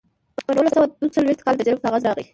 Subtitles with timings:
[0.45, 2.25] په نولس سوه دوه څلویښت کال د جلب کاغذ راغی